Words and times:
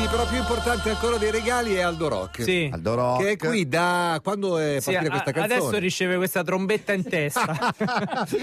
Sì, 0.00 0.06
però 0.08 0.26
più 0.26 0.38
importante 0.38 0.88
ancora 0.88 1.18
dei 1.18 1.30
regali 1.30 1.74
è 1.74 1.82
Aldo 1.82 2.08
Rock. 2.08 2.42
Sì. 2.42 2.70
Aldo 2.72 2.94
Rock. 2.94 3.22
Che 3.22 3.30
è 3.32 3.36
qui 3.36 3.68
da 3.68 4.18
quando 4.22 4.56
è 4.56 4.78
Sì, 4.80 4.92
partita 4.92 5.06
a- 5.14 5.20
questa 5.20 5.32
canzone. 5.32 5.60
adesso 5.60 5.78
riceve 5.78 6.16
questa 6.16 6.42
trombetta 6.42 6.92
in 6.94 7.04
testa. 7.04 7.74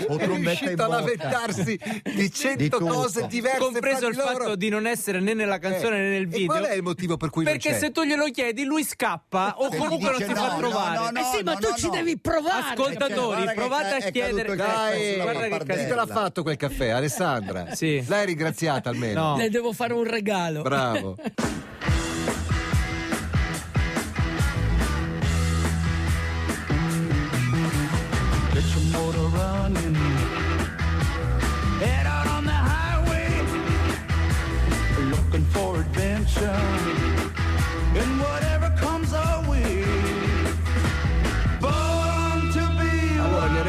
O 0.08 0.18
è 0.18 0.24
trombetta 0.24 0.30
in 0.30 0.44
riuscito 0.44 0.84
a 0.84 0.88
lamentarsi 0.88 1.64
di 2.04 2.14
Di 2.14 2.32
cento 2.32 2.78
tutto. 2.78 2.92
cose 2.94 3.26
diverse. 3.28 3.58
compreso 3.58 4.06
il 4.08 4.14
di 4.16 4.18
loro. 4.22 4.38
fatto 4.38 4.56
di 4.56 4.70
non 4.70 4.86
essere 4.86 5.20
né 5.20 5.34
nella 5.34 5.58
canzone 5.58 5.96
Eh, 5.98 6.00
né 6.02 6.10
nel 6.10 6.22
e 6.24 6.26
video. 6.28 6.46
qual 6.46 6.64
è 6.66 6.74
il 6.74 6.84
motivo 6.84 7.18
per 7.18 7.30
cui 7.32 7.44
non 7.44 7.54
Perché 7.54 7.72
c'è? 7.72 7.78
se 7.80 7.92
tu 7.92 8.04
glielo 8.04 8.26
chiedi, 8.26 8.64
lui 8.64 8.84
scappa 8.84 9.56
o 9.58 9.70
comunque 9.70 10.12
non 10.12 10.20
si 10.22 10.28
no, 10.28 10.36
fa 10.36 10.52
no, 10.52 10.58
trovare. 10.58 10.96
no, 10.98 11.10
no, 11.10 11.20
eh 11.20 11.24
sì, 11.38 11.44
ma 11.44 11.54
no, 11.54 11.60
tu 11.60 11.70
no, 11.70 11.76
ci 11.76 11.90
devi 11.90 12.18
provare. 12.20 12.66
Ascoltatori, 12.74 13.46
che 13.48 13.54
provate 13.56 13.88
è- 13.90 13.94
a 13.94 14.06
è 14.06 14.12
chiedere. 14.12 14.56
Dai, 14.56 15.16
guarda 15.20 15.58
che 15.74 15.88
te 15.88 15.96
l'ha 15.96 16.06
fatto 16.06 16.44
quel 16.44 16.56
caffè? 16.58 16.90
Alessandra? 16.90 17.74
Sì. 17.74 18.04
L'hai 18.08 18.28
ringraziata 18.28 18.90
almeno? 18.90 19.30
No. 19.32 19.38
Le 19.38 19.50
devo 19.50 19.74
fare 19.74 19.94
un 19.94 20.04
regalo. 20.04 20.62
Bravo. 20.62 21.16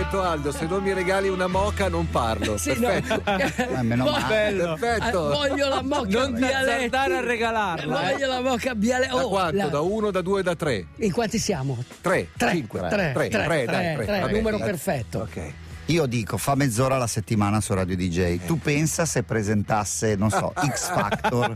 detto 0.08 0.22
Aldo, 0.22 0.52
se 0.52 0.66
non 0.66 0.82
mi 0.82 0.92
regali 0.92 1.28
una 1.28 1.46
moca 1.46 1.88
non 1.88 2.08
parlo. 2.10 2.56
Sì, 2.68 2.72
no. 2.78 2.88
Perfetto. 2.88 3.66
Eh, 3.78 3.82
meno 3.82 4.04
male. 4.04 4.26
Bello. 4.28 4.76
Perfetto. 4.78 5.30
Eh, 5.44 5.48
voglio 5.48 5.68
la 5.68 5.82
mocca 5.82 6.08
Non 6.18 6.34
ti 6.34 6.40
Bialetti. 6.40 6.84
azzardare 6.84 7.16
a 7.16 7.20
regalarla. 7.20 8.08
eh. 8.08 8.12
Voglio 8.12 8.26
la 8.26 8.40
mocca 8.40 8.74
Bialetti. 8.74 9.14
Da 9.14 9.24
Oh, 9.24 9.28
quanto? 9.28 9.56
la- 9.56 9.66
Da 9.66 9.80
uno, 9.80 10.10
da 10.10 10.20
due, 10.22 10.42
da 10.42 10.54
tre? 10.54 10.86
In 10.96 11.12
quanti 11.12 11.38
siamo? 11.38 11.82
Tre, 12.00 12.28
Tre, 12.36 12.50
cinque, 12.52 12.80
tre, 12.80 12.88
tre, 12.88 13.12
tre, 13.12 13.28
tre, 13.28 13.28
dai, 13.28 13.66
tre, 13.66 13.94
tre. 13.94 14.04
tre, 14.06 14.20
Va 14.20 14.26
bene, 14.26 14.38
numero 14.38 14.56
dai. 14.58 14.66
perfetto. 14.66 15.18
Ok. 15.20 15.52
Io 15.88 16.04
dico, 16.04 16.36
fa 16.36 16.54
mezz'ora 16.54 16.96
alla 16.96 17.06
settimana 17.06 17.62
su 17.62 17.72
Radio 17.72 17.96
DJ. 17.96 18.40
Tu 18.44 18.58
pensa 18.58 19.06
se 19.06 19.22
presentasse, 19.22 20.16
non 20.16 20.28
so, 20.30 20.52
X 20.68 20.90
Factor, 20.92 21.54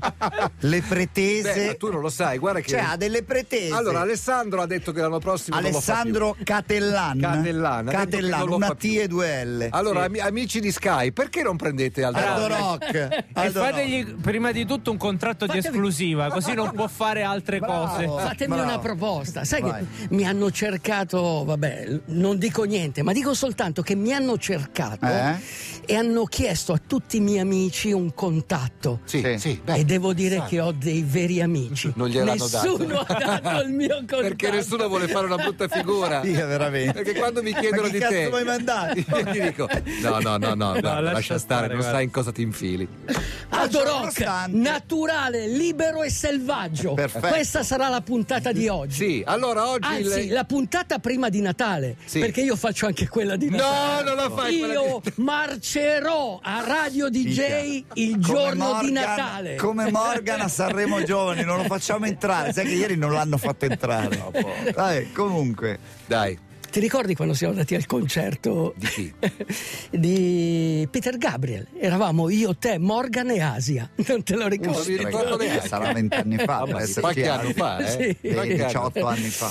le 0.61 0.81
pretese. 0.81 1.53
Beh, 1.55 1.67
ma 1.67 1.75
tu 1.75 1.91
non 1.91 2.01
lo 2.01 2.09
sai, 2.09 2.39
guarda 2.39 2.61
che. 2.61 2.69
Cioè, 2.69 2.81
ha 2.81 2.97
delle 2.97 3.25
pretese. 3.25 3.75
Allora, 3.75 4.01
Alessandro 4.01 4.63
ha 4.63 4.67
detto 4.67 4.91
che 4.93 5.03
l'anno 5.03 5.19
prossimo. 5.19 5.61
non 5.61 5.71
lo 5.71 5.79
fa 5.81 5.93
Alessandro 5.93 6.35
Catellan. 6.43 7.19
Catellan, 7.21 8.47
lo 8.47 8.57
una 8.57 8.75
T 8.75 8.85
e 8.85 9.07
due 9.07 9.45
L. 9.45 9.67
Allora, 9.71 10.05
ami- 10.05 10.21
amici 10.21 10.61
di 10.61 10.73
Sky, 10.73 11.13
perché 11.13 11.43
non 11.43 11.57
prendete 11.57 12.03
Aldo 12.03 12.19
Aldo 12.19 12.47
Rock? 12.47 12.59
Rock. 12.59 12.95
E 12.95 13.25
Aldo 13.35 13.61
fategli 13.61 14.05
Rock. 14.07 14.21
prima 14.23 14.51
di 14.51 14.65
tutto 14.65 14.91
un 14.93 14.97
contratto 14.97 15.45
di 15.45 15.57
Fatevi- 15.57 15.67
esclusiva, 15.77 16.29
così 16.31 16.55
non 16.55 16.71
può 16.73 16.89
fare 16.89 17.23
altre 17.23 17.59
cose. 17.61 18.05
Bravo. 18.05 18.19
Fatemi 18.19 18.55
bravo. 18.55 18.69
una 18.71 18.79
proposta. 18.79 19.45
Sai 19.45 19.61
Vai. 19.61 19.85
che 19.87 20.15
mi 20.15 20.25
hanno 20.27 20.51
cercato, 20.51 21.45
vabbè, 21.45 22.01
non 22.07 22.39
dico 22.39 22.63
niente, 22.65 23.03
ma 23.03 23.13
dico 23.13 23.35
soltanto 23.35 23.83
che 23.83 23.95
mi 23.95 24.11
hanno 24.13 24.21
cercato 24.39 25.07
Eh? 25.07 25.35
e 25.87 25.97
hanno 25.97 26.25
chiesto 26.25 26.73
a 26.73 26.81
tutti 26.85 27.17
i 27.17 27.21
miei 27.21 27.41
amici 27.41 27.93
un 27.93 28.15
contatto. 28.15 29.01
Sì, 29.05 29.37
Sì. 29.39 29.61
beh, 29.63 29.75
e 29.75 29.85
devo 29.85 30.13
dire 30.13 30.37
sai. 30.39 30.49
che 30.49 30.61
ho 30.61 30.73
dei 30.73 31.03
veri 31.07 31.41
amici. 31.43 31.93
Non 31.97 32.09
gliel'hanno 32.09 32.33
Nessuno 32.51 32.85
dato. 33.05 33.13
ha 33.13 33.41
dato 33.41 33.63
il 33.63 33.73
mio 33.73 33.97
contatto. 34.07 34.21
Perché 34.23 34.51
nessuno 34.51 34.89
vuole 34.89 35.09
fare 35.09 35.27
una 35.27 35.37
brutta 35.37 35.69
figura. 35.69 36.23
Sì, 36.23 36.31
veramente. 36.33 36.93
Perché 37.03 37.15
quando 37.19 37.43
mi 37.43 37.53
chiedono 37.55 37.83
Ma 37.83 37.89
che 37.89 37.93
di 37.95 37.99
cazzo 37.99 38.13
te, 38.15 38.29
vuoi 38.29 38.45
mandare? 38.45 39.01
io 39.09 39.23
gli 39.33 39.41
dico: 39.41 39.69
no, 40.03 40.19
no, 40.21 40.37
no, 40.37 40.55
no, 40.55 40.71
guarda, 40.71 41.01
lascia 41.01 41.13
lascia, 41.13 41.39
stare, 41.39 41.39
stare, 41.39 41.67
non 41.69 41.77
guarda. 41.77 41.93
sai 41.97 42.05
in 42.05 42.11
cosa 42.11 42.33
ti 42.33 42.43
infili. 42.43 42.89
Rock, 43.51 43.85
nonostante- 43.85 44.57
naturale, 44.57 45.47
libero 45.49 46.03
e 46.03 46.11
selvaggio. 46.11 46.95
Perfetto. 46.95 47.29
Questa 47.29 47.63
sarà 47.63 47.89
la 47.89 48.01
puntata 48.01 48.53
di 48.53 48.69
oggi. 48.69 48.95
Sì, 48.95 49.23
allora 49.25 49.69
oggi. 49.69 49.87
Anzi, 49.89 50.27
il- 50.27 50.33
la 50.33 50.45
puntata 50.45 50.99
prima 50.99 51.29
di 51.29 51.41
Natale, 51.41 51.97
Sì. 52.05 52.19
perché 52.19 52.41
io 52.43 52.57
faccio 52.57 52.87
anche 52.87 53.09
quella 53.09 53.37
di 53.37 53.49
No, 53.51 53.57
Natale. 53.57 54.12
Non 54.15 54.29
la 54.29 54.31
fai 54.31 54.57
Io 54.57 55.01
di- 55.03 55.13
marcerò 55.17 56.39
a 56.43 56.65
Radio 56.67 57.09
DJ 57.09 57.85
il 57.95 58.17
giorno 58.19 58.79
di 58.81 58.91
Morgan- 58.91 58.93
Natale. 58.93 59.55
Come 59.57 59.91
Morgan 59.91 60.41
a 60.41 60.49
Sanremo 60.49 61.03
Giovani, 61.03 61.45
non 61.45 61.57
lo 61.59 61.65
facciamo 61.65 62.07
entrare. 62.07 62.53
Sai 62.53 62.65
che 62.67 62.73
ieri 62.75 62.97
non 62.97 63.13
l'hanno 63.13 63.37
fatto 63.39 63.65
entrare. 63.65 64.21
Vabbè, 64.75 65.13
comunque. 65.13 65.79
Dai, 66.07 66.39
Ti 66.73 66.81
ricordi 66.81 67.15
quando 67.15 67.35
siamo 67.35 67.53
andati 67.53 67.75
al 67.75 67.85
concerto 67.85 68.73
Di 68.79 68.87
chi? 68.87 69.13
di 69.91 70.89
Peter 70.91 71.19
Gabriel? 71.19 71.67
Eravamo 71.79 72.31
io, 72.31 72.57
te, 72.57 72.79
Morgan 72.79 73.31
e 73.31 73.41
Asia. 73.43 73.91
Non 74.07 74.23
te 74.23 74.35
lo 74.37 74.49
Non 74.49 74.83
mi 74.87 74.97
ricordo 74.97 75.37
neanche. 75.37 75.69
Sarà 75.69 75.93
vent'anni 75.93 76.39
fa, 76.39 76.65
ma 76.67 76.81
essere 76.81 77.01
qualche 77.03 77.21
chiari. 77.23 77.41
anno 77.47 77.53
fa, 77.55 77.79
eh? 77.79 78.17
Sì. 78.21 78.29
Qualche 78.33 78.55
anno. 78.55 78.67
18 78.67 79.07
anni 79.07 79.29
fa. 79.29 79.51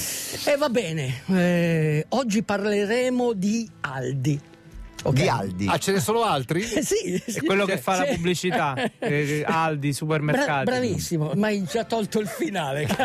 E 0.52 0.58
va 0.58 0.70
bene, 0.70 1.22
eh, 1.28 2.06
oggi 2.10 2.42
parleremo 2.42 3.34
di 3.34 3.70
Aldi. 3.82 4.42
Ok? 5.04 5.14
Di 5.14 5.28
Aldi. 5.28 5.68
Ah, 5.68 5.78
ce 5.78 5.92
ne 5.94 6.00
sono 6.00 6.24
altri? 6.24 6.62
Eh, 6.62 6.82
sì, 6.86 7.22
sì. 7.26 7.40
È 7.40 7.44
quello 7.44 7.66
che 7.66 7.78
fa 7.78 7.98
la 7.98 8.06
Sì. 8.06 8.16
pubblicità, 8.16 8.76
eh, 9.00 9.44
Aldi, 9.48 9.88
Bra- 9.90 9.96
supermercati. 9.98 10.64
bravissimo, 10.66 11.32
ma 11.36 11.48
hai 11.48 11.64
già 11.64 11.84
tolto 11.86 12.20
il 12.20 12.28
finale. 12.28 12.86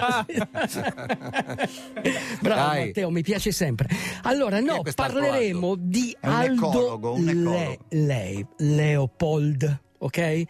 Bravo 2.41 2.61
Dai. 2.71 2.87
Matteo, 2.87 3.11
mi 3.11 3.23
piace 3.23 3.53
sempre. 3.53 3.89
Allora, 4.23 4.61
no, 4.61 4.83
parleremo 4.95 5.75
di 5.79 6.17
È 6.21 6.27
un 6.27 6.33
Aldo 6.33 6.69
ecologo, 6.71 7.13
un 7.15 7.29
ecologo. 7.29 7.77
lei, 7.91 8.47
Leopold, 8.59 9.81
ok? 9.99 10.43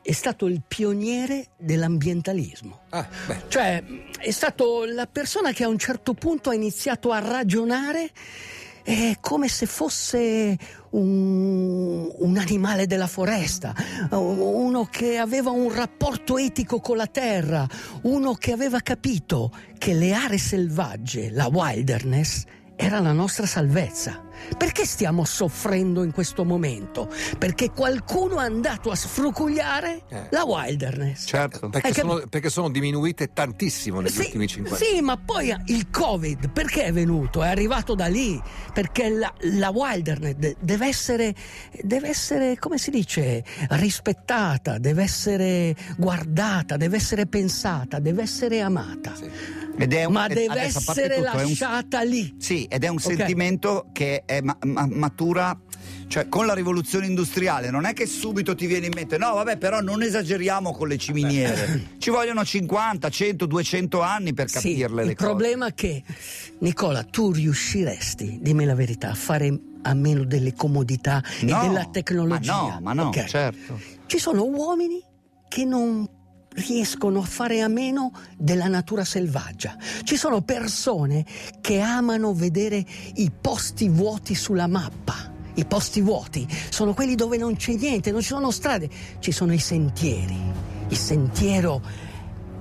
È 0.00 0.12
stato 0.12 0.46
il 0.46 0.62
pioniere 0.66 1.48
dell'ambientalismo. 1.58 2.80
Ah, 2.90 3.06
beh. 3.26 3.42
Cioè, 3.48 3.82
è 4.18 4.30
stato 4.30 4.84
la 4.86 5.06
persona 5.06 5.52
che 5.52 5.64
a 5.64 5.68
un 5.68 5.76
certo 5.78 6.14
punto 6.14 6.48
ha 6.48 6.54
iniziato 6.54 7.10
a 7.12 7.18
ragionare 7.18 8.10
eh, 8.88 9.18
come 9.20 9.48
se 9.48 9.66
fosse 9.66 10.56
un, 10.90 12.10
un 12.10 12.36
animale 12.38 12.86
della 12.86 13.06
foresta, 13.06 13.74
uno 14.12 14.86
che 14.86 15.18
aveva 15.18 15.50
un 15.50 15.70
rapporto 15.70 16.38
etico 16.38 16.80
con 16.80 16.96
la 16.96 17.06
terra, 17.06 17.68
uno 18.04 18.32
che 18.32 18.52
aveva 18.52 18.80
capito 18.80 19.52
che 19.76 19.92
le 19.92 20.14
aree 20.14 20.38
selvagge, 20.38 21.30
la 21.30 21.48
wilderness, 21.48 22.44
era 22.76 22.98
la 23.00 23.12
nostra 23.12 23.44
salvezza. 23.44 24.24
Perché 24.56 24.84
stiamo 24.86 25.24
soffrendo 25.24 26.02
in 26.02 26.12
questo 26.12 26.44
momento? 26.44 27.08
Perché 27.38 27.70
qualcuno 27.70 28.40
è 28.40 28.44
andato 28.44 28.90
a 28.90 28.94
sfrucugliare 28.96 30.02
Eh. 30.08 30.26
la 30.30 30.44
wilderness. 30.44 31.26
Certo. 31.26 31.68
Perché 31.68 31.92
sono, 31.92 32.22
perché 32.28 32.50
sono 32.50 32.70
diminuite 32.70 33.32
tantissimo 33.32 34.00
negli 34.00 34.10
Sì, 34.12 34.20
ultimi 34.20 34.46
50 34.46 34.84
sì, 34.84 35.00
ma 35.00 35.16
poi 35.16 35.54
il 35.66 35.90
Covid 35.90 36.50
perché 36.50 36.84
è 36.84 36.92
venuto? 36.92 37.42
È 37.42 37.48
arrivato 37.48 37.94
da 37.94 38.06
lì 38.06 38.40
perché 38.72 39.08
la, 39.10 39.32
la 39.52 39.70
wilderness 39.70 40.34
de- 40.34 40.56
deve 40.60 40.86
essere, 40.86 41.34
deve 41.82 42.08
essere, 42.08 42.56
come 42.58 42.78
si 42.78 42.90
dice, 42.90 43.44
rispettata, 43.70 44.78
deve 44.78 45.02
essere 45.02 45.74
guardata, 45.96 46.76
deve 46.76 46.96
essere 46.96 47.26
pensata, 47.26 47.98
deve 47.98 48.22
essere 48.22 48.60
amata. 48.60 49.12
Ed 49.80 49.92
è 49.92 50.04
un- 50.04 50.12
Ma 50.12 50.26
deve 50.26 50.60
essere 50.60 51.16
tutto, 51.16 51.26
è 51.30 51.32
un- 51.42 51.48
lasciata 51.48 52.02
lì. 52.02 52.34
Sì, 52.38 52.64
ed 52.64 52.82
è 52.84 52.88
un 52.88 52.96
Ok. 52.96 53.02
sentimento 53.02 53.86
che 53.92 54.22
è 54.28 54.40
ma- 54.42 54.56
ma- 54.64 54.86
matura. 54.86 55.58
Cioè, 56.06 56.28
con 56.28 56.46
la 56.46 56.54
rivoluzione 56.54 57.04
industriale 57.06 57.70
non 57.70 57.84
è 57.84 57.92
che 57.92 58.06
subito 58.06 58.54
ti 58.54 58.66
viene 58.66 58.86
in 58.86 58.92
mente, 58.94 59.18
no, 59.18 59.34
vabbè, 59.34 59.58
però 59.58 59.80
non 59.80 60.02
esageriamo 60.02 60.72
con 60.72 60.88
le 60.88 60.96
ciminiere. 60.96 61.90
Ci 61.98 62.08
vogliono 62.10 62.44
50, 62.44 63.08
100, 63.10 63.44
200 63.46 64.00
anni 64.00 64.32
per 64.32 64.48
Sì, 64.48 64.54
capirle 64.54 65.02
il 65.02 65.08
le 65.08 65.14
cose. 65.14 65.26
problema 65.28 65.66
è 65.66 65.74
che, 65.74 66.02
Nicola, 66.60 67.04
tu 67.04 67.30
riusciresti, 67.32 68.38
dimmi 68.40 68.64
la 68.64 68.74
verità, 68.74 69.10
a 69.10 69.14
fare 69.14 69.54
a 69.82 69.94
meno 69.94 70.24
delle 70.24 70.54
comodità 70.54 71.22
No, 71.42 71.62
e 71.62 71.66
della 71.68 71.84
tecnologia. 71.90 72.52
Ma 72.54 72.62
no, 72.70 72.80
ma 72.80 72.92
no, 72.94 73.08
Ok. 73.08 73.24
certo. 73.24 73.78
Ci 74.06 74.18
sono 74.18 74.44
uomini 74.44 75.02
che 75.48 75.64
non 75.64 76.08
riescono 76.54 77.20
a 77.20 77.24
fare 77.24 77.60
a 77.60 77.68
meno 77.68 78.12
della 78.36 78.68
natura 78.68 79.04
selvaggia. 79.04 79.76
Ci 80.02 80.16
sono 80.16 80.42
persone 80.42 81.24
che 81.60 81.80
amano 81.80 82.32
vedere 82.34 82.84
i 83.14 83.30
posti 83.30 83.88
vuoti 83.88 84.34
sulla 84.34 84.66
mappa. 84.66 85.36
I 85.54 85.64
posti 85.64 86.00
vuoti 86.00 86.46
sono 86.70 86.94
quelli 86.94 87.14
dove 87.14 87.36
non 87.36 87.56
c'è 87.56 87.74
niente, 87.74 88.12
non 88.12 88.20
ci 88.20 88.28
sono 88.28 88.50
strade, 88.50 88.88
ci 89.18 89.32
sono 89.32 89.52
i 89.52 89.58
sentieri. 89.58 90.36
Il 90.88 90.96
sentiero 90.96 91.82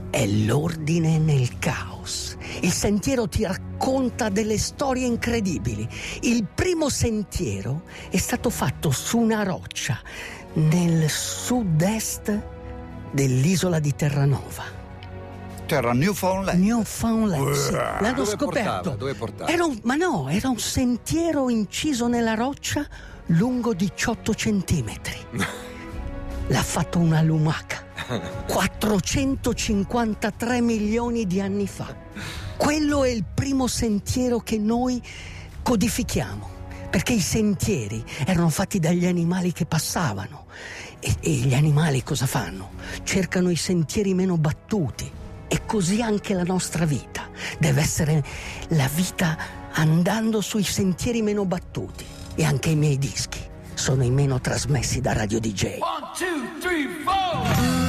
è 0.10 0.26
l'ordine 0.26 1.20
nel 1.20 1.60
caos. 1.60 2.36
Il 2.62 2.72
sentiero 2.72 3.28
ti 3.28 3.44
racconta 3.44 4.30
delle 4.30 4.58
storie 4.58 5.06
incredibili. 5.06 5.88
Il 6.22 6.46
primo 6.46 6.90
sentiero 6.90 7.84
è 8.10 8.18
stato 8.18 8.50
fatto 8.50 8.90
su 8.90 9.20
una 9.20 9.44
roccia 9.44 10.00
nel 10.54 11.08
sud-est 11.08 12.56
dell'isola 13.12 13.80
di 13.80 13.94
Terranova. 13.96 14.64
Terra 15.66 15.92
Newfoundland. 15.94 16.62
Newfoundland, 16.64 17.52
sì. 17.54 17.72
l'hanno 17.74 18.14
Dove 18.14 18.30
scoperto. 18.30 18.72
portava? 18.72 18.96
Dove 18.96 19.14
portava? 19.16 19.52
Era 19.52 19.66
un- 19.66 19.80
ma 19.84 19.96
no, 19.96 20.30
era 20.30 20.48
un 20.50 20.60
sentiero 20.60 21.50
inciso 21.50 22.08
nella 22.08 22.36
roccia 22.36 22.88
lungo 23.28 23.74
18 23.74 24.34
centimetri. 24.34 25.18
l'ha 26.50 26.64
fatto 26.64 26.98
una 27.00 27.22
lumaca 27.22 27.84
453 28.48 30.62
milioni 30.62 31.26
di 31.28 31.42
anni 31.42 31.68
fa. 31.68 31.94
Quello 32.56 33.04
è 33.04 33.10
il 33.10 33.26
primo 33.26 33.68
sentiero 33.68 34.40
che 34.40 34.58
noi 34.58 35.02
codifichiamo, 35.62 36.50
perché 36.90 37.12
i 37.14 37.20
sentieri 37.20 38.02
erano 38.26 38.48
fatti 38.50 38.80
dagli 38.80 39.06
animali 39.06 39.52
che 39.52 39.66
passavano. 39.66 40.46
E, 41.00 41.16
e 41.20 41.32
gli 41.32 41.54
animali 41.54 42.04
cosa 42.04 42.26
fanno? 42.26 42.72
Cercano 43.04 43.50
i 43.50 43.56
sentieri 43.56 44.14
meno 44.14 44.38
battuti. 44.38 45.10
E 45.48 45.66
così 45.66 46.02
anche 46.02 46.34
la 46.34 46.44
nostra 46.44 46.86
vita 46.86 47.30
deve 47.58 47.82
essere 47.82 48.24
la 48.70 48.90
vita 48.94 49.38
andando 49.74 50.42
sui 50.42 50.64
sentieri 50.64 51.22
meno 51.22 51.46
battuti. 51.46 52.06
E 52.36 52.44
anche 52.44 52.70
i 52.70 52.76
miei 52.76 52.98
dischi 52.98 53.40
sono 53.74 54.04
i 54.04 54.12
meno 54.12 54.40
trasmessi 54.42 55.02
da 55.02 55.14
Radio 55.14 55.40
DJ. 55.40 55.78
One, 55.80 56.12
two, 56.18 56.60
three, 56.60 56.88
four. 57.04 57.87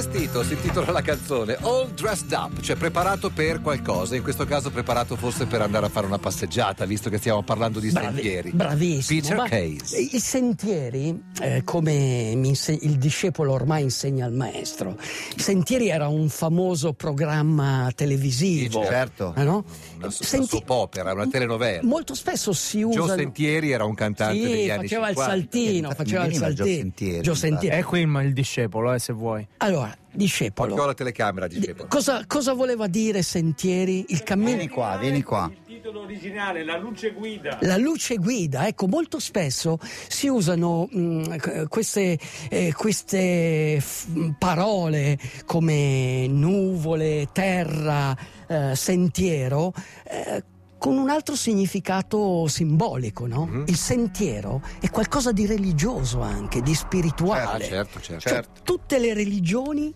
Vestito 0.00 0.42
si 0.44 0.52
intitola 0.52 0.90
la 0.90 1.00
canzone 1.00 1.56
All 1.62 1.90
Dressed 1.94 2.30
Up, 2.32 2.60
cioè 2.60 2.76
preparato 2.76 3.30
per 3.30 3.62
qualcosa, 3.62 4.14
in 4.14 4.22
questo 4.22 4.44
caso 4.44 4.70
preparato 4.70 5.16
forse 5.16 5.46
per 5.46 5.62
andare 5.62 5.86
a 5.86 5.88
fare 5.88 6.04
una 6.04 6.18
passeggiata, 6.18 6.84
visto 6.84 7.08
che 7.08 7.16
stiamo 7.16 7.42
parlando 7.42 7.80
di 7.80 7.90
Bravi- 7.90 8.14
sentieri. 8.14 8.50
Bravissimo. 8.50 9.20
Peter 9.22 9.36
Ma 9.36 9.48
Case. 9.48 9.98
I 9.98 10.18
sentieri, 10.20 11.18
eh, 11.40 11.62
come 11.64 12.34
mi 12.36 12.48
inse- 12.48 12.78
il 12.78 12.98
discepolo 12.98 13.52
ormai 13.52 13.84
insegna 13.84 14.26
al 14.26 14.34
maestro, 14.34 14.98
i 15.34 15.40
sentieri 15.40 15.88
era 15.88 16.08
un 16.08 16.28
famoso 16.28 16.92
programma 16.92 17.90
televisivo. 17.94 18.82
Sì, 18.82 18.88
certo. 18.88 19.32
eh, 19.34 19.44
no? 19.44 19.64
Una, 19.96 20.06
una 20.06 20.10
Senti- 20.10 20.46
soap 20.48 20.68
opera, 20.70 21.12
una 21.14 21.26
telenovela. 21.26 21.80
Molto 21.84 22.14
spesso 22.14 22.52
si 22.52 22.80
Joe 22.80 22.98
usa. 23.00 23.14
Sentieri 23.14 23.70
era 23.70 23.84
un 23.86 23.94
cantante 23.94 24.36
Sì, 24.36 24.42
degli 24.46 24.68
anni 24.70 24.82
faceva 24.88 25.06
50. 25.08 25.10
il 25.34 25.40
saltino, 25.40 25.90
faceva 25.92 26.24
il 26.26 26.34
saltino. 26.34 26.66
Sentieri, 26.66 27.20
Joe 27.22 27.34
Sentieri. 27.34 27.76
È 27.78 27.82
qui 27.82 28.00
il, 28.00 28.20
il 28.24 28.32
discepolo, 28.34 28.92
eh, 28.92 28.98
se 28.98 29.12
vuoi. 29.14 29.46
Allora, 29.58 29.84
discepolo. 30.10 30.70
Portò 30.70 30.86
la 30.86 30.94
telecamera, 30.94 31.46
di- 31.46 31.58
dicevo. 31.58 31.86
cosa, 31.88 32.24
cosa 32.26 32.52
voleva 32.54 32.86
dire 32.86 33.22
sentieri? 33.22 34.04
Il 34.08 34.22
cammino. 34.22 34.48
Vieni 34.56 34.68
qua, 34.68 34.96
vieni 34.98 35.22
qua. 35.22 35.50
Il 35.52 35.58
titolo 35.66 36.00
originale, 36.02 36.64
La 36.64 36.76
luce 36.78 37.12
guida. 37.12 37.58
La 37.62 37.76
luce 37.76 38.16
guida, 38.16 38.66
ecco, 38.66 38.86
molto 38.88 39.18
spesso 39.18 39.78
si 40.08 40.28
usano 40.28 40.88
mh, 40.90 41.66
queste, 41.68 42.18
eh, 42.48 42.72
queste 42.74 43.78
f- 43.80 44.34
parole 44.38 45.18
come 45.44 46.26
nuvole, 46.28 47.28
terra, 47.32 48.16
eh, 48.46 48.74
sentiero. 48.74 49.72
eh, 50.04 50.42
con 50.78 50.96
un 50.98 51.08
altro 51.10 51.34
significato 51.34 52.46
simbolico, 52.48 53.26
no? 53.26 53.46
Mhm. 53.46 53.64
Il 53.66 53.76
sentiero 53.76 54.62
è 54.80 54.90
qualcosa 54.90 55.32
di 55.32 55.46
religioso 55.46 56.20
anche, 56.20 56.60
di 56.62 56.74
spirituale. 56.74 57.64
certo, 57.64 58.00
certo. 58.00 58.28
Cioè, 58.28 58.44
tutte 58.62 58.98
le 58.98 59.14
religioni 59.14 59.92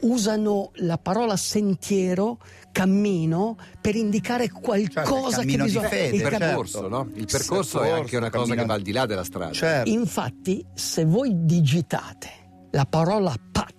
usano 0.00 0.70
la 0.74 0.96
parola 0.98 1.36
sentiero, 1.36 2.38
cammino, 2.70 3.56
per 3.80 3.96
indicare 3.96 4.48
qualcosa 4.50 5.02
Certo, 5.02 5.26
il 5.26 5.34
cammino 5.34 5.64
che 5.64 5.70
bisogna... 5.70 5.88
fede, 5.88 6.16
Il 6.16 6.22
cam- 6.22 6.38
percorso, 6.38 6.78
certo. 6.80 6.88
no? 6.88 7.10
Il 7.14 7.26
percorso 7.30 7.80
è 7.82 7.90
anche 7.90 8.16
una 8.16 8.30
cosa 8.30 8.42
cammino- 8.44 8.60
che 8.62 8.66
va 8.68 8.74
al 8.74 8.82
di 8.82 8.92
là 8.92 9.06
della 9.06 9.24
strada. 9.24 9.52
Certo. 9.52 9.90
Infatti, 9.90 10.64
se 10.74 11.04
voi 11.04 11.32
digitate 11.44 12.28
la 12.70 12.84
parola 12.84 13.34
PAT, 13.50 13.74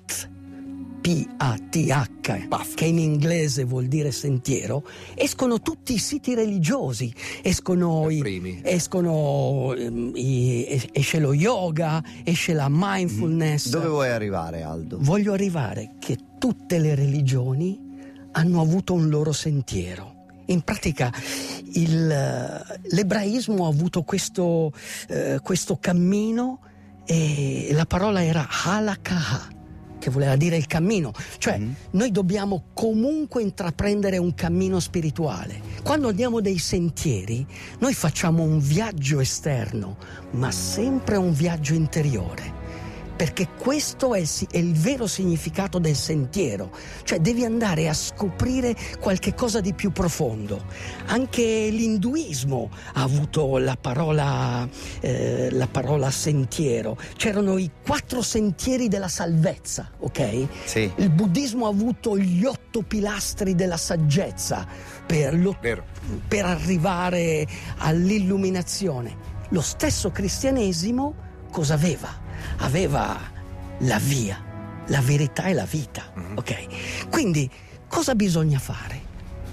P-A-T-H, 1.10 2.48
Path. 2.48 2.74
che 2.76 2.86
in 2.86 3.00
inglese 3.00 3.64
vuol 3.64 3.88
dire 3.88 4.12
sentiero, 4.12 4.84
escono 5.16 5.60
tutti 5.60 5.94
i 5.94 5.98
siti 5.98 6.36
religiosi, 6.36 7.12
escono, 7.42 8.08
I 8.12 8.18
i, 8.20 8.60
escono 8.64 9.74
ehm, 9.76 10.12
i- 10.14 10.66
es- 10.68 10.86
esce 10.92 11.18
lo 11.20 11.34
yoga, 11.34 12.04
esce 12.24 12.54
la 12.54 12.68
mindfulness. 12.70 13.70
Dove 13.70 13.88
vuoi 13.88 14.10
arrivare, 14.10 14.62
Aldo? 14.62 14.98
Voglio 15.02 15.34
arrivare 15.34 15.94
che 15.98 16.16
tutte 16.38 16.78
le 16.78 16.94
religioni 16.94 17.80
hanno 18.34 18.62
avuto 18.62 18.94
un 18.94 19.10
loro 19.10 19.32
sentiero. 19.32 20.16
In 20.48 20.62
pratica 20.62 21.12
il, 21.74 22.10
eh, 22.12 22.80
l'ebraismo 22.92 23.66
ha 23.66 23.70
avuto 23.70 24.04
questo, 24.04 24.72
eh, 25.08 25.40
questo 25.42 25.78
cammino 25.80 26.60
e 27.06 27.70
la 27.72 27.86
parola 27.86 28.24
era 28.24 28.48
halakha, 28.48 29.58
che 30.00 30.10
voleva 30.10 30.36
dire 30.36 30.58
il 30.58 30.66
cammino. 30.66 31.12
Cioè 31.38 31.60
noi 31.92 32.12
dobbiamo 32.12 32.70
comunque 32.74 33.42
intraprendere 33.42 34.18
un 34.18 34.34
cammino 34.34 34.80
spirituale. 34.80 35.62
Quando 35.84 36.08
andiamo 36.08 36.42
dei 36.42 36.58
sentieri, 36.58 37.46
noi 37.80 37.94
facciamo 37.94 38.44
un 38.44 38.60
viaggio 38.60 39.20
esterno, 39.20 39.98
ma 40.32 40.52
sempre 40.52 41.18
un 41.18 41.34
viaggio 41.34 41.74
interiore 41.74 42.59
perché 43.20 43.50
questo 43.50 44.14
è 44.14 44.20
il, 44.20 44.30
è 44.50 44.58
il 44.60 44.74
vero 44.76 45.06
significato 45.06 45.78
del 45.78 45.98
sentiero, 45.98 46.72
cioè 47.04 47.20
devi 47.20 47.44
andare 47.44 47.90
a 47.90 47.94
scoprire 47.94 48.74
qualche 48.98 49.34
cosa 49.34 49.60
di 49.60 49.74
più 49.74 49.92
profondo. 49.92 50.64
Anche 51.08 51.44
l'induismo 51.44 52.70
ha 52.94 53.02
avuto 53.02 53.58
la 53.58 53.76
parola, 53.76 54.66
eh, 55.02 55.50
la 55.52 55.68
parola 55.68 56.10
sentiero, 56.12 56.98
c'erano 57.18 57.58
i 57.58 57.70
quattro 57.86 58.22
sentieri 58.22 58.88
della 58.88 59.10
salvezza, 59.10 59.92
ok? 60.00 60.48
Sì. 60.64 60.90
Il 60.96 61.10
buddismo 61.10 61.66
ha 61.66 61.70
avuto 61.70 62.18
gli 62.18 62.46
otto 62.46 62.84
pilastri 62.84 63.54
della 63.54 63.76
saggezza 63.76 64.66
per, 65.06 65.38
lo- 65.38 65.58
per 65.60 66.46
arrivare 66.46 67.46
all'illuminazione. 67.80 69.14
Lo 69.50 69.62
stesso 69.62 70.10
cristianesimo 70.10 71.16
cosa 71.52 71.74
aveva? 71.74 72.28
Aveva 72.58 73.18
la 73.80 74.00
via, 74.00 74.44
la 74.88 75.02
verità 75.02 75.44
e 75.46 75.54
la 75.54 75.66
vita. 75.66 76.04
Mhm. 76.14 76.38
Ok? 76.38 77.10
Quindi 77.10 77.50
cosa 77.88 78.16
bisogna 78.16 78.60
fare? 78.60 79.08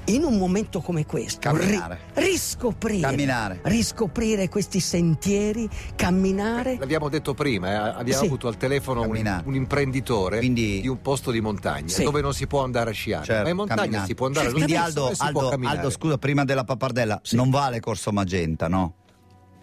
In 0.09 0.23
un 0.23 0.39
momento 0.39 0.81
come 0.81 1.05
questo, 1.05 1.41
Camminare. 1.41 1.99
ri- 2.15 2.27
riscoprire, 2.31 3.01
Camminare. 3.01 3.59
riscoprire 3.65 4.49
questi 4.49 4.79
sentieri, 4.79 5.69
camminare. 5.97 6.77
L'abbiamo 6.79 7.09
detto 7.09 7.35
prima, 7.35 7.71
eh, 7.73 7.75
abbiamo 7.99 8.21
Sì. 8.21 8.27
avuto 8.27 8.47
al 8.47 8.57
telefono 8.57 9.03
un, 9.03 9.43
un 9.45 9.55
imprenditore 9.57 10.39
Quindi- 10.39 10.81
di 10.81 10.87
un 10.87 11.01
posto 11.03 11.33
di 11.33 11.41
montagna 11.41 11.89
Sì. 11.89 12.05
dove 12.05 12.21
non 12.21 12.33
si 12.35 12.47
può 12.47 12.63
andare 12.63 12.91
a 12.91 12.93
sciare. 12.93 13.25
Certo, 13.25 13.43
Ma 13.43 13.49
in 13.49 13.57
montagna 13.57 13.81
camminare. 13.81 14.07
si 14.07 14.15
può 14.15 14.27
andare 14.27 14.47
allo 14.47 14.55
Quindi 14.55 14.77
Aldo, 14.77 15.13
Aldo. 15.17 15.49
Aldo, 15.51 15.91
scusa, 15.91 16.19
prima 16.19 16.45
della 16.45 16.63
pappardella, 16.63 17.21
non 17.33 17.51
vale 17.51 17.81
Corso 17.81 18.13
Magenta, 18.13 18.69
no? 18.69 18.95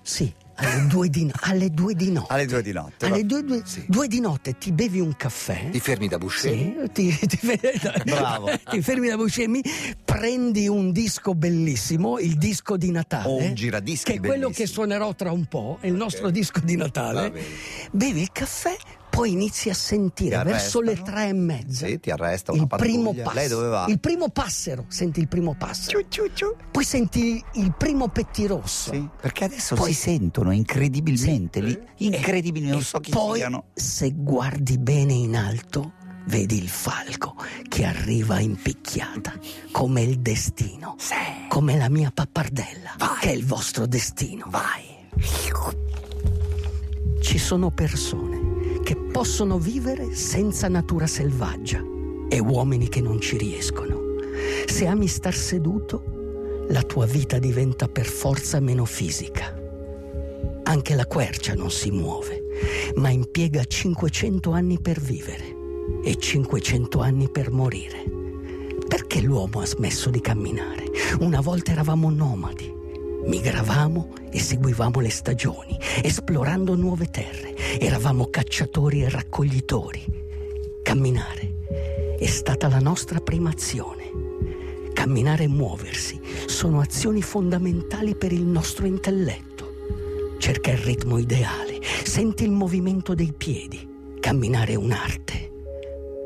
Sì, 0.01 0.29
alle 0.55 0.88
due 0.88 1.09
di, 1.09 1.25
no- 1.25 1.31
alle 1.39 1.69
due 1.71 1.95
di 1.95 2.11
notte. 2.11 2.33
Alle 2.33 2.45
due 2.45 2.61
di 2.61 2.71
notte. 2.71 3.05
Alle 3.05 3.25
due, 3.25 3.44
due- 3.44 3.63
due 3.88 4.07
di 4.07 4.19
notte 4.19 4.57
ti 4.57 4.71
bevi 4.71 5.00
un 5.00 5.15
caffè. 5.15 5.69
Ti 5.71 5.79
fermi 5.79 6.07
da 6.07 6.17
Buscemi. 6.17 6.75
Sì, 6.83 6.92
ti, 6.92 7.28
ti- 7.28 7.39
Bravo. 8.06 8.49
ti 8.69 8.81
fermi 8.81 9.07
da 9.07 9.16
Buscemi, 9.16 9.61
prendi 10.06 10.68
un 10.68 10.92
disco 10.92 11.33
bellissimo, 11.33 12.19
il 12.19 12.37
disco 12.37 12.78
di 12.78 12.92
Natale. 12.92 13.28
O 13.28 13.37
un 13.37 13.54
giradischi 13.56 14.11
Che 14.11 14.18
è 14.18 14.19
quello 14.19 14.47
bellissimo. 14.49 14.66
che 14.68 14.71
suonerò 14.71 15.13
tra 15.16 15.31
un 15.31 15.45
po', 15.45 15.78
è 15.81 15.87
il 15.87 15.94
nostro 15.95 16.30
disco 16.30 16.59
di 16.59 16.75
Natale. 16.75 17.33
Bevi 17.92 18.21
il 18.21 18.31
caffè, 18.31 18.75
poi 19.13 19.33
inizi 19.33 19.69
a 19.69 19.75
sentire 19.75 20.39
Ti 20.39 20.43
verso 20.43 20.81
le 20.81 20.99
tre 20.99 21.27
e 21.27 21.33
mezza. 21.33 21.85
Sì, 21.85 21.99
ti 21.99 22.09
arresta 22.09 22.51
una 22.51 22.63
il 22.63 22.67
primo 22.67 23.13
passo. 23.13 23.35
Lei 23.35 23.47
dove 23.47 23.67
va? 23.67 23.85
Il 23.87 23.99
primo 23.99 24.29
passero, 24.29 24.85
senti 24.87 25.19
il 25.19 25.27
primo 25.27 25.53
passero. 25.53 25.99
Ciu, 25.99 26.07
ciu, 26.09 26.33
ciu. 26.33 26.55
Poi 26.71 26.83
senti 26.83 27.43
il 27.53 27.75
primo 27.77 28.07
pettirosso. 28.07 28.91
Sì, 28.91 29.07
perché 29.21 29.43
adesso 29.43 29.75
Poi- 29.75 29.93
si 29.93 29.99
sentono 29.99 30.51
incredibilmente, 30.51 31.61
li- 31.61 31.79
incredibili, 31.97 32.65
non 32.67 32.81
so 32.81 32.99
chi 32.99 33.11
poi, 33.11 33.37
siano. 33.37 33.65
se 33.75 34.11
guardi 34.15 34.79
bene 34.79 35.13
in 35.13 35.35
alto, 35.35 35.91
vedi 36.25 36.57
il 36.57 36.69
falco 36.69 37.35
che 37.69 37.85
arriva 37.85 38.39
in 38.39 38.55
picchiata, 38.59 39.31
come 39.71 40.01
il 40.01 40.21
destino, 40.21 40.95
come 41.49 41.77
la 41.77 41.87
mia 41.89 42.09
pappardella, 42.11 42.95
che 43.21 43.29
è 43.29 43.33
il 43.33 43.45
vostro 43.45 43.85
destino. 43.85 44.47
Vai. 44.49 44.81
Ci 47.21 47.37
sono 47.37 47.69
persone 47.69 48.32
che 48.83 48.95
possono 48.95 49.57
vivere 49.57 50.13
senza 50.13 50.68
natura 50.68 51.07
selvaggia 51.07 51.81
e 52.28 52.40
uomini 52.40 52.90
che 52.90 53.02
non 53.02 53.19
ci 53.21 53.37
riescono. 53.37 54.02
Se 54.66 54.85
ami 54.85 55.07
star 55.07 55.33
seduto, 55.33 56.66
la 56.69 56.83
tua 56.83 57.06
vita 57.06 57.40
diventa 57.40 57.87
per 57.87 58.06
forza 58.06 58.59
meno 58.59 58.85
fisica. 58.85 59.57
Anche 60.63 60.95
la 60.95 61.06
quercia 61.06 61.54
non 61.54 61.71
si 61.71 61.92
muove, 61.92 62.44
ma 62.95 63.09
impiega 63.09 63.63
500 63.63 64.52
anni 64.52 64.80
per 64.80 64.99
vivere 64.99 65.56
e 66.04 66.18
500 66.18 66.99
anni 66.99 67.30
per 67.30 67.52
morire. 67.52 68.04
Perché 68.87 69.21
l'uomo 69.21 69.61
ha 69.61 69.66
smesso 69.66 70.09
di 70.09 70.19
camminare? 70.19 70.85
Una 71.19 71.42
volta 71.42 71.71
eravamo 71.71 72.09
nomadi, 72.09 72.73
migravamo 73.25 74.13
e 74.30 74.39
seguivamo 74.39 74.99
le 74.99 75.09
stagioni, 75.09 75.77
esplorando 76.01 76.75
nuove 76.75 77.09
terre. 77.09 77.56
Eravamo 77.80 78.27
cacciatori 78.27 79.03
e 79.03 79.09
raccoglitori. 79.09 80.21
Camminare 80.83 81.56
è 82.19 82.27
stata 82.27 82.68
la 82.68 82.80
nostra 82.80 83.19
prima 83.19 83.49
azione. 83.49 84.11
Camminare 84.94 85.45
e 85.45 85.47
muoversi 85.47 86.19
sono 86.45 86.80
azioni 86.80 87.21
fondamentali 87.21 88.15
per 88.15 88.31
il 88.31 88.44
nostro 88.44 88.85
intelletto 88.85 89.53
cerca 90.44 90.71
il 90.71 90.77
ritmo 90.80 91.19
ideale, 91.19 91.80
Senti 92.03 92.44
il 92.44 92.51
movimento 92.51 93.15
dei 93.15 93.31
piedi. 93.31 93.89
Camminare 94.19 94.73
è 94.73 94.75
un'arte. 94.75 95.51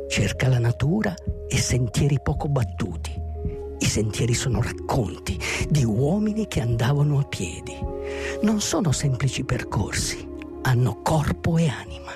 Cerca 0.09 0.47
la 0.47 0.57
natura 0.57 1.13
e 1.47 1.57
sentieri 1.57 2.19
poco 2.21 2.47
battuti. 2.47 3.26
I 3.79 3.85
sentieri 3.85 4.33
sono 4.33 4.61
racconti 4.61 5.39
di 5.69 5.83
uomini 5.83 6.47
che 6.47 6.61
andavano 6.61 7.19
a 7.19 7.23
piedi. 7.23 7.75
Non 8.41 8.59
sono 8.59 8.91
semplici 8.91 9.43
percorsi, 9.43 10.27
hanno 10.63 11.01
corpo 11.01 11.57
e 11.57 11.67
anima. 11.67 12.11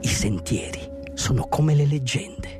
I 0.00 0.08
sentieri 0.08 0.80
sono 1.14 1.46
come 1.48 1.74
le 1.74 1.86
leggende. 1.86 2.59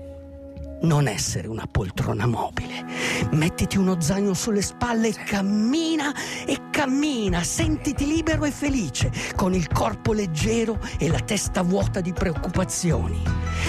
Non 0.82 1.08
essere 1.08 1.46
una 1.46 1.66
poltrona 1.70 2.26
mobile. 2.26 2.84
Mettiti 3.32 3.76
uno 3.76 4.00
zaino 4.00 4.32
sulle 4.32 4.62
spalle 4.62 5.08
e 5.08 5.12
cammina 5.12 6.14
e 6.46 6.70
cammina. 6.70 7.42
Sentiti 7.42 8.06
libero 8.06 8.46
e 8.46 8.50
felice, 8.50 9.12
con 9.36 9.52
il 9.52 9.68
corpo 9.68 10.14
leggero 10.14 10.78
e 10.98 11.08
la 11.08 11.18
testa 11.18 11.60
vuota 11.60 12.00
di 12.00 12.14
preoccupazioni. 12.14 13.22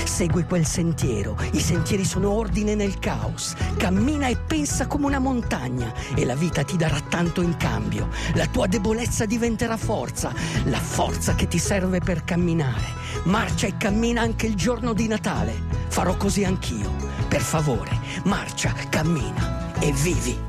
Segui 0.05 0.45
quel 0.45 0.65
sentiero. 0.65 1.37
I 1.51 1.59
sentieri 1.59 2.05
sono 2.05 2.31
ordine 2.31 2.75
nel 2.75 2.97
caos. 2.99 3.55
Cammina 3.75 4.27
e 4.27 4.37
pensa 4.37 4.87
come 4.87 5.07
una 5.07 5.19
montagna 5.19 5.93
e 6.15 6.23
la 6.23 6.35
vita 6.35 6.63
ti 6.63 6.77
darà 6.77 7.01
tanto 7.09 7.41
in 7.41 7.57
cambio. 7.57 8.07
La 8.35 8.47
tua 8.47 8.67
debolezza 8.67 9.25
diventerà 9.25 9.75
forza, 9.75 10.33
la 10.63 10.79
forza 10.79 11.35
che 11.35 11.49
ti 11.49 11.59
serve 11.59 11.99
per 11.99 12.23
camminare. 12.23 12.99
Marcia 13.23 13.67
e 13.67 13.75
cammina 13.75 14.21
anche 14.21 14.47
il 14.47 14.55
giorno 14.55 14.93
di 14.93 15.07
Natale. 15.07 15.70
Farò 15.91 16.15
così 16.15 16.45
anch'io. 16.45 16.89
Per 17.27 17.41
favore, 17.41 17.99
marcia, 18.23 18.73
cammina 18.89 19.75
e 19.79 19.91
vivi. 19.91 20.39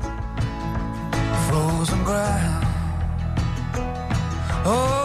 frozen 1.47 2.03
ground. 2.03 2.65
Oh, 4.63 5.02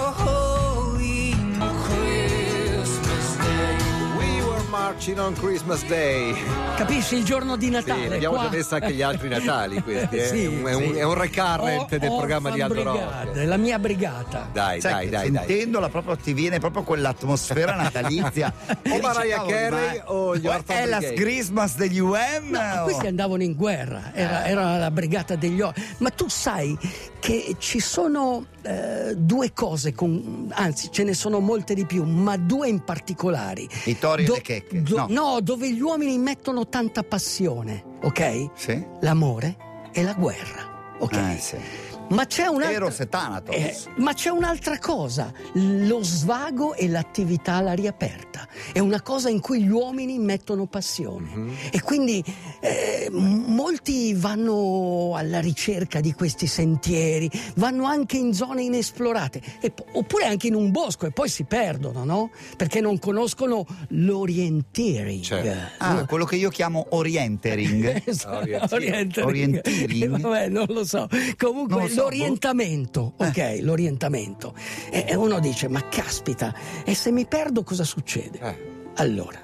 marching 5.14 5.18
on 5.18 5.34
Christmas 5.34 5.84
Day. 5.86 6.34
Capisci 6.76 7.16
il 7.16 7.24
giorno 7.24 7.56
di 7.56 7.66
Sì, 7.66 7.70
Natale? 7.72 8.14
abbiamo 8.16 8.34
qua- 8.36 8.44
già 8.44 8.56
messo 8.56 8.74
anche 8.74 8.92
gli 8.92 9.02
altri 9.02 9.28
Natali 9.28 9.80
questi. 9.82 10.16
eh. 10.16 10.26
Sì, 10.26 10.44
è, 10.44 10.46
un, 10.48 10.64
è 10.66 10.74
un- 10.74 10.92
sì. 10.92 10.98
è 10.98 11.02
un 11.04 11.14
recurrent 11.14 11.92
O- 11.92 11.98
del 11.98 12.14
programma 12.16 12.50
di 12.50 12.60
Aldo 12.60 12.82
Rock. 12.82 13.44
La 13.44 13.56
mia 13.56 13.78
brigata. 13.78 14.48
Dai, 14.52 14.80
Sai 14.80 14.92
dai, 14.92 15.08
dai, 15.08 15.30
dai. 15.30 15.46
sentendola 15.46 15.88
proprio 15.88 16.16
ti 16.16 16.32
viene 16.32 16.58
proprio 16.58 16.82
quell'atmosfera 16.82 17.74
natalizia. 17.76 18.52
O 18.90 18.98
Mariah 19.00 19.44
Carey 19.46 20.02
o 20.06 20.36
gli 20.36 20.46
o 20.46 20.50
Orphan 20.52 20.76
È 20.76 20.86
la? 20.86 20.98
Christmas 20.98 21.76
degli 21.76 21.98
UM? 21.98 22.48
Ma 22.50 22.82
o- 22.82 22.84
questi 22.84 23.06
andavano 23.06 23.42
in 23.42 23.54
guerra, 23.54 24.10
era, 24.14 24.46
era 24.46 24.76
la 24.76 24.90
brigata 24.90 25.36
degli 25.36 25.60
orfani. 25.60 25.86
Ma 25.98 26.10
tu 26.10 26.28
sai 26.28 26.76
che 27.18 27.56
ci 27.58 27.80
sono 27.80 28.44
eh, 28.62 29.14
due 29.16 29.52
cose, 29.52 29.92
con- 29.94 30.50
anzi 30.52 30.90
ce 30.92 31.02
ne 31.04 31.14
sono 31.14 31.40
molte 31.40 31.74
di 31.74 31.84
più, 31.86 32.04
ma 32.04 32.36
due 32.36 32.68
in 32.68 32.84
particolari. 32.84 33.68
I 33.84 33.98
tori 33.98 34.24
e 34.24 34.28
le 34.28 34.40
checche, 34.40 34.82
do- 34.82 34.96
no. 35.06 35.32
no, 35.32 35.40
dove 35.40 35.70
gli 35.72 35.80
uomini 35.80 36.18
mettono 36.18 36.66
tanta 36.68 37.02
passione, 37.02 37.84
ok? 38.02 38.50
Sì? 38.54 38.86
L'amore 39.00 39.56
e 39.92 40.02
la 40.02 40.14
guerra, 40.14 40.96
ok? 40.98 41.12
Eh, 41.12 41.38
sì. 41.38 41.56
Ma 42.10 42.26
c'è 42.26 42.46
un'altra... 42.46 42.72
Eros 42.72 43.00
e 43.00 43.08
Thanatos. 43.08 43.54
Eh, 43.54 43.76
ma 43.96 44.14
c'è 44.14 44.30
un'altra 44.30 44.78
cosa, 44.78 45.32
lo 45.52 46.02
svago 46.02 46.74
e 46.74 46.88
l'attività 46.88 47.54
all'aria 47.54 47.90
aperta. 47.90 48.46
È 48.72 48.78
una 48.78 49.02
cosa 49.02 49.28
in 49.28 49.40
cui 49.40 49.62
gli 49.62 49.70
uomini 49.70 50.18
mettono 50.18 50.66
passione. 50.66 51.28
Mhm. 51.34 51.54
E 51.70 51.80
quindi 51.82 52.24
eh, 52.60 53.08
molti 53.10 54.14
vanno 54.14 55.12
alla 55.16 55.40
ricerca 55.40 56.00
di 56.00 56.12
questi 56.12 56.46
sentieri, 56.46 57.30
vanno 57.56 57.84
anche 57.84 58.16
in 58.16 58.32
zone 58.32 58.62
inesplorate, 58.62 59.42
e 59.60 59.70
po- 59.70 59.86
oppure 59.92 60.24
anche 60.24 60.46
in 60.46 60.54
un 60.54 60.70
bosco 60.70 61.06
e 61.06 61.10
poi 61.10 61.28
si 61.28 61.44
perdono, 61.44 62.04
no? 62.04 62.30
Perché 62.56 62.80
non 62.80 62.98
conoscono 62.98 63.66
l'orienteering. 63.88 65.22
Certo. 65.22 65.56
Ah, 65.78 66.04
quello 66.06 66.24
che 66.24 66.36
io 66.36 66.48
chiamo 66.50 66.86
orientering. 66.90 68.02
Esatto, 68.08 68.74
Orientering. 68.74 69.26
Orientering? 69.28 70.20
Vabbè, 70.20 70.48
non 70.48 70.66
lo 70.68 70.84
so. 70.84 71.08
Comunque 71.36 71.76
Non 71.76 71.86
lo 71.86 71.92
so. 71.92 71.97
L'orientamento, 72.02 73.12
ok, 73.16 73.58
l'orientamento. 73.60 74.54
E 74.90 75.04
e 75.08 75.14
uno 75.14 75.38
dice, 75.40 75.68
ma 75.68 75.86
caspita, 75.88 76.54
e 76.84 76.94
se 76.94 77.10
mi 77.10 77.26
perdo 77.26 77.62
cosa 77.62 77.84
succede? 77.84 78.38
Eh. 78.40 78.56
Allora, 78.96 79.38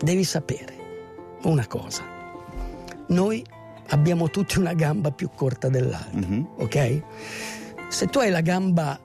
devi 0.00 0.24
sapere 0.24 0.74
una 1.44 1.66
cosa. 1.66 2.02
Noi 3.08 3.44
abbiamo 3.88 4.30
tutti 4.30 4.58
una 4.58 4.72
gamba 4.74 5.10
più 5.12 5.30
corta 5.34 5.68
dell'altra, 5.68 6.18
Mhm. 6.18 6.48
ok? 6.58 7.02
Se 7.88 8.06
tu 8.06 8.18
hai 8.18 8.30
la 8.30 8.40
gamba 8.40 8.98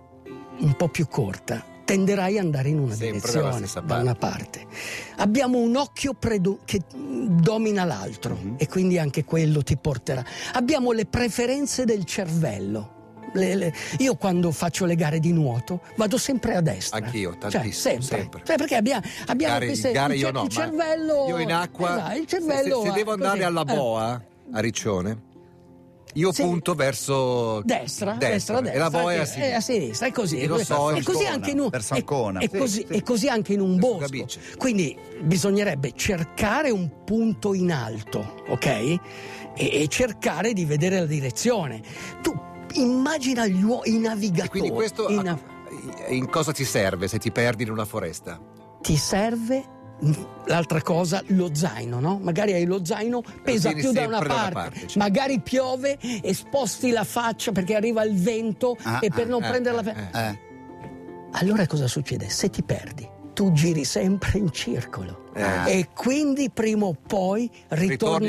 un 0.59 0.73
po' 0.75 0.87
più 0.89 1.07
corta, 1.07 1.63
tenderai 1.83 2.37
ad 2.37 2.45
andare 2.45 2.69
in 2.69 2.79
una 2.79 2.95
Sempre 2.95 3.19
direzione, 3.31 3.67
da 3.85 3.97
una 3.97 4.15
parte. 4.15 4.65
Abbiamo 5.17 5.57
un 5.59 5.75
occhio 5.75 6.13
predo- 6.13 6.59
che 6.65 6.81
domina 6.93 7.83
l'altro 7.83 8.37
Mhm. 8.41 8.55
e 8.57 8.67
quindi 8.67 8.97
anche 8.97 9.23
quello 9.23 9.61
ti 9.63 9.77
porterà. 9.77 10.23
Abbiamo 10.53 10.91
le 10.91 11.05
preferenze 11.05 11.85
del 11.85 12.05
cervello. 12.05 12.99
Le- 13.33 13.55
le- 13.55 13.73
io 13.99 14.15
quando 14.15 14.51
faccio 14.51 14.83
le 14.85 14.95
gare 14.95 15.19
di 15.19 15.31
nuoto 15.31 15.79
vado 15.95 16.17
sempre 16.17 16.55
a 16.55 16.61
destra. 16.61 16.97
Anch'io, 16.97 17.31
Cioè, 17.39 17.49
tantissimo, 17.51 18.01
sempre. 18.01 18.17
sempre. 18.17 18.41
Cioè, 18.43 18.57
perché 18.57 18.75
abbiamo, 18.75 19.01
abbiamo 19.27 19.53
Gare- 19.53 19.65
queste, 19.67 19.91
gare 19.91 20.15
il, 20.15 20.19
io 20.19 20.31
no, 20.31 20.43
il 20.43 20.51
ma 20.53 20.61
cervello. 20.63 21.27
Io 21.29 21.37
in 21.39 21.51
acqua. 21.53 21.93
Esatto, 21.95 22.11
il 22.17 22.25
se- 22.27 22.27
cervello 22.27 22.75
se, 22.77 22.81
se 22.83 22.87
va 22.89 22.93
devo 22.95 23.11
andare 23.13 23.31
così. 23.37 23.43
alla 23.43 23.61
Eh. 23.61 23.73
boa 23.75 24.21
a 24.51 24.59
Riccione, 24.59 25.21
io 26.13 26.31
Sì. 26.31 26.41
punto 26.43 26.73
verso 26.73 27.61
Destra, 27.63 28.13
destra, 28.13 28.59
destra, 28.61 28.71
e 28.71 28.77
la 28.77 28.89
boa 28.89 29.13
è 29.13 29.17
a 29.17 29.21
È 29.21 29.25
sinistra. 29.25 29.57
a 29.57 29.61
sinistra, 29.61 30.07
è 30.07 30.11
così. 30.11 30.37
E 30.39 30.47
lo 30.47 30.57
so, 30.63 30.91
per 30.93 31.03
così 31.03 31.25
anche 31.25 31.51
in 31.51 31.59
un, 31.59 31.69
verso 31.69 31.93
e- 31.93 31.97
Ancona. 31.97 32.39
e 32.39 32.49
Sì, 32.51 32.57
così- 32.57 32.85
sì. 32.87 32.93
e 32.93 33.03
così 33.03 33.27
anche 33.29 33.53
in 33.53 33.61
un 33.61 33.77
bosco. 33.77 34.25
Quindi 34.57 34.97
bisognerebbe 35.23 35.93
cercare 35.95 36.69
un 36.71 37.03
punto 37.05 37.53
in 37.53 37.71
alto, 37.71 38.43
ok? 38.47 38.65
E, 38.65 38.99
e 39.55 39.87
cercare 39.89 40.53
di 40.53 40.65
vedere 40.65 40.99
la 40.99 41.05
direzione. 41.05 41.81
Tu 42.21 42.33
immagina 42.73 43.45
gli 43.47 43.61
uo- 43.63 43.81
i 43.85 43.97
navigatori. 43.97 44.45
E 44.45 44.49
quindi 44.49 44.69
questo 44.71 45.09
i 45.09 45.17
a- 45.17 45.37
in 46.09 46.29
cosa 46.29 46.51
ti 46.51 46.63
serve 46.65 47.07
se 47.07 47.17
ti 47.17 47.31
perdi 47.31 47.63
in 47.63 47.71
una 47.71 47.85
foresta? 47.85 48.39
ti 48.81 48.95
serve 48.97 49.63
l'altra 50.45 50.81
cosa, 50.81 51.21
lo 51.27 51.53
zaino, 51.53 51.99
no? 51.99 52.19
Magari 52.21 52.53
hai 52.53 52.65
lo 52.65 52.83
zaino, 52.83 53.21
pesa 53.43 53.71
più 53.71 53.91
da 53.91 54.05
una 54.05 54.19
parte, 54.19 54.53
parte, 54.53 54.79
certo. 54.79 54.99
magari 54.99 55.39
piove 55.39 55.97
e 55.99 56.33
sposti 56.33 56.91
la 56.91 57.03
faccia 57.03 57.51
perché 57.51 57.75
arriva 57.75 58.03
il 58.03 58.15
vento 58.15 58.77
Ah, 58.83 58.99
e 59.01 59.09
per 59.09 59.25
ah, 59.25 59.29
non 59.29 59.43
eh, 59.43 59.49
prendere 59.49 59.75
la 59.75 60.11
eh. 60.11 60.29
Eh. 60.29 60.39
Allora 61.33 61.65
cosa 61.67 61.87
succede? 61.87 62.29
Se 62.29 62.49
ti 62.49 62.63
perdi, 62.63 63.07
tu 63.33 63.51
giri 63.51 63.83
sempre 63.85 64.37
in 64.37 64.51
circolo. 64.51 65.29
Eh. 65.33 65.79
E 65.79 65.87
quindi 65.95 66.49
prima 66.49 66.85
o 66.85 66.93
poi 66.93 67.49
punto 67.69 68.19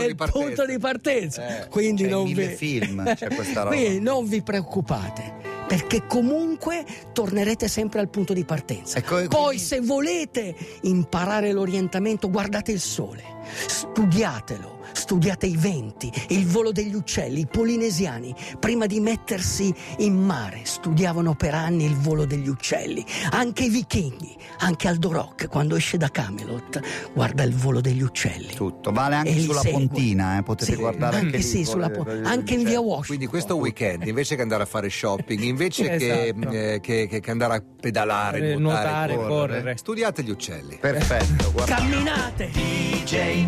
nel 0.00 0.14
di 0.14 0.30
punto 0.30 0.66
di 0.66 0.78
partenza. 0.78 1.64
Eh, 1.64 1.68
quindi 1.68 2.02
c'è 2.04 2.08
non 2.08 2.24
vi... 2.32 2.46
film, 2.48 3.14
c'è 3.14 3.28
questa 3.28 3.62
roba. 3.62 3.76
Quindi 3.76 4.00
non 4.00 4.26
vi 4.26 4.42
preoccupate, 4.42 5.34
perché 5.68 6.04
comunque 6.06 6.84
tornerete 7.12 7.68
sempre 7.68 8.00
al 8.00 8.08
punto 8.08 8.32
di 8.32 8.44
partenza. 8.44 8.98
Ecco, 8.98 9.18
e 9.18 9.28
Poi 9.28 9.44
quindi- 9.44 9.62
se 9.62 9.80
volete 9.80 10.54
imparare 10.82 11.52
l'orientamento, 11.52 12.28
guardate 12.28 12.72
il 12.72 12.80
sole, 12.80 13.22
studiatelo. 13.66 14.76
Studiate 14.92 15.46
i 15.46 15.56
venti, 15.56 16.10
il 16.28 16.46
volo 16.46 16.72
degli 16.72 16.94
uccelli, 16.94 17.40
i 17.40 17.46
polinesiani, 17.46 18.34
prima 18.58 18.86
di 18.86 19.00
mettersi 19.00 19.72
in 19.98 20.14
mare, 20.16 20.60
studiavano 20.64 21.34
per 21.34 21.54
anni 21.54 21.84
il 21.84 21.96
volo 21.96 22.24
degli 22.24 22.48
uccelli. 22.48 23.04
Anche 23.30 23.64
i 23.64 23.68
vichinghi, 23.68 24.36
anche 24.58 24.88
Aldo 24.88 25.12
Rock, 25.12 25.48
quando 25.48 25.76
esce 25.76 25.96
da 25.96 26.08
Camelot, 26.10 26.80
guarda 27.12 27.42
il 27.42 27.54
volo 27.54 27.80
degli 27.80 28.02
uccelli. 28.02 28.54
Tutto, 28.54 28.90
vale 28.92 29.14
anche 29.16 29.38
sulla 29.40 29.60
segue. 29.60 29.78
pontina, 29.86 30.38
eh, 30.38 30.42
potete 30.42 30.72
Sì, 30.72 30.78
guardare 30.78 31.14
anche, 31.16 31.26
anche 31.26 31.36
lì. 31.38 31.42
sì, 31.42 31.64
sulla 31.64 31.90
po- 31.90 32.06
anche 32.24 32.54
in 32.54 32.64
via 32.64 32.80
Washington. 32.80 33.06
Quindi 33.06 33.26
questo 33.26 33.56
weekend, 33.56 34.06
invece 34.06 34.36
che 34.36 34.42
andare 34.42 34.62
a 34.62 34.66
fare 34.66 34.88
shopping, 34.90 35.40
invece 35.42 35.90
Esatto. 35.92 36.50
che, 36.50 36.72
eh, 36.74 36.80
che- 36.80 37.06
che- 37.08 37.20
che 37.20 37.30
andare 37.30 37.54
a 37.54 37.62
pedalare, 37.80 38.52
Eh, 38.52 38.56
nuotare, 38.56 38.58
nuotare, 38.58 39.14
correre, 39.16 39.28
correre. 39.58 39.76
studiate 39.76 40.22
gli 40.22 40.30
uccelli. 40.30 40.76
Perfetto, 40.80 41.52
guarda. 41.52 41.74
Camminate! 41.76 42.96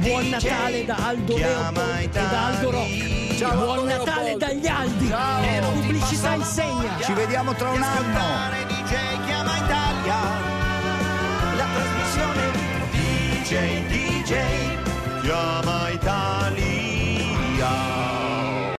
Buon 0.01 0.29
Natale 0.31 0.85
da 0.87 0.97
Aldo 1.09 1.30
Leopold 1.37 2.01
e 2.03 2.09
da 2.11 2.47
Aldo 2.47 2.71
Rock. 2.71 3.37
Ciao, 3.37 3.57
Buon 3.57 3.79
Aldo 3.79 3.85
Natale 3.85 4.25
Leopold. 4.25 4.39
dagli 4.39 4.67
Aldi. 4.67 5.15
Pubblicità 5.73 6.35
insegna. 6.35 6.97
Ci 7.03 7.13
vediamo 7.13 7.55
tra 7.55 7.71
un 7.71 7.83
anno. 7.83 8.19
DJ 8.67 9.25
chiama 9.25 9.57
Italia. 9.57 10.17
La 11.57 11.67
trasmissione 11.75 12.51
DJ 12.91 13.87
DJ 13.87 15.23
chiama 15.23 15.89
Italia. 15.91 16.40